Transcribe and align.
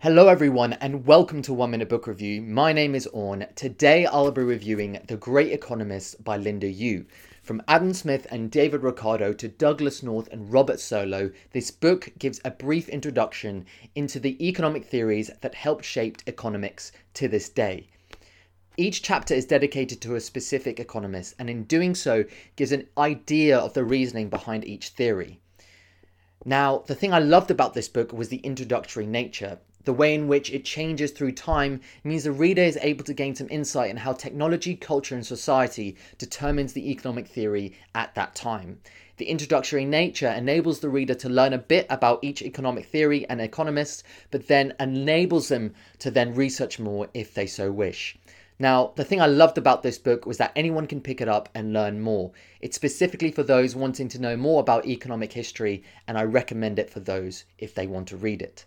Hello, 0.00 0.28
everyone, 0.28 0.74
and 0.74 1.04
welcome 1.06 1.42
to 1.42 1.52
One 1.52 1.72
Minute 1.72 1.88
Book 1.88 2.06
Review. 2.06 2.40
My 2.40 2.72
name 2.72 2.94
is 2.94 3.08
Orn. 3.08 3.48
Today, 3.56 4.06
I'll 4.06 4.30
be 4.30 4.44
reviewing 4.44 5.00
The 5.08 5.16
Great 5.16 5.50
Economist 5.50 6.22
by 6.22 6.36
Linda 6.36 6.72
Yueh. 6.72 7.04
From 7.42 7.60
Adam 7.66 7.92
Smith 7.92 8.24
and 8.30 8.48
David 8.48 8.84
Ricardo 8.84 9.32
to 9.32 9.48
Douglass 9.48 10.04
North 10.04 10.28
and 10.30 10.52
Robert 10.52 10.76
Solow, 10.76 11.34
this 11.50 11.72
book 11.72 12.10
gives 12.16 12.40
a 12.44 12.52
brief 12.52 12.88
introduction 12.88 13.66
into 13.96 14.20
the 14.20 14.40
economic 14.46 14.84
theories 14.84 15.32
that 15.40 15.56
helped 15.56 15.84
shape 15.84 16.18
economics 16.28 16.92
to 17.14 17.26
this 17.26 17.48
day. 17.48 17.88
Each 18.76 19.02
chapter 19.02 19.34
is 19.34 19.46
dedicated 19.46 20.00
to 20.02 20.14
a 20.14 20.20
specific 20.20 20.78
economist, 20.78 21.34
and 21.40 21.50
in 21.50 21.64
doing 21.64 21.96
so, 21.96 22.24
gives 22.54 22.70
an 22.70 22.86
idea 22.96 23.58
of 23.58 23.74
the 23.74 23.82
reasoning 23.82 24.28
behind 24.28 24.64
each 24.64 24.90
theory. 24.90 25.40
Now, 26.44 26.84
the 26.86 26.94
thing 26.94 27.12
I 27.12 27.18
loved 27.18 27.50
about 27.50 27.74
this 27.74 27.88
book 27.88 28.12
was 28.12 28.28
the 28.28 28.36
introductory 28.36 29.04
nature. 29.04 29.58
The 29.88 29.94
way 29.94 30.14
in 30.14 30.28
which 30.28 30.52
it 30.52 30.66
changes 30.66 31.12
through 31.12 31.32
time 31.32 31.80
means 32.04 32.24
the 32.24 32.30
reader 32.30 32.60
is 32.60 32.76
able 32.82 33.04
to 33.04 33.14
gain 33.14 33.34
some 33.34 33.48
insight 33.50 33.88
in 33.88 33.96
how 33.96 34.12
technology, 34.12 34.76
culture, 34.76 35.14
and 35.14 35.24
society 35.24 35.96
determines 36.18 36.74
the 36.74 36.90
economic 36.90 37.26
theory 37.26 37.72
at 37.94 38.14
that 38.14 38.34
time. 38.34 38.82
The 39.16 39.30
introductory 39.30 39.86
nature 39.86 40.28
enables 40.28 40.80
the 40.80 40.90
reader 40.90 41.14
to 41.14 41.30
learn 41.30 41.54
a 41.54 41.58
bit 41.58 41.86
about 41.88 42.22
each 42.22 42.42
economic 42.42 42.84
theory 42.84 43.24
and 43.30 43.40
economist, 43.40 44.04
but 44.30 44.46
then 44.46 44.74
enables 44.78 45.48
them 45.48 45.72
to 46.00 46.10
then 46.10 46.34
research 46.34 46.78
more 46.78 47.08
if 47.14 47.32
they 47.32 47.46
so 47.46 47.72
wish. 47.72 48.18
Now, 48.58 48.92
the 48.94 49.04
thing 49.04 49.22
I 49.22 49.26
loved 49.26 49.56
about 49.56 49.82
this 49.82 49.96
book 49.96 50.26
was 50.26 50.36
that 50.36 50.52
anyone 50.54 50.86
can 50.86 51.00
pick 51.00 51.22
it 51.22 51.28
up 51.28 51.48
and 51.54 51.72
learn 51.72 52.02
more. 52.02 52.32
It's 52.60 52.76
specifically 52.76 53.30
for 53.30 53.42
those 53.42 53.74
wanting 53.74 54.08
to 54.08 54.20
know 54.20 54.36
more 54.36 54.60
about 54.60 54.84
economic 54.84 55.32
history, 55.32 55.82
and 56.06 56.18
I 56.18 56.24
recommend 56.24 56.78
it 56.78 56.90
for 56.90 57.00
those 57.00 57.46
if 57.56 57.74
they 57.74 57.86
want 57.86 58.08
to 58.08 58.18
read 58.18 58.42
it. 58.42 58.66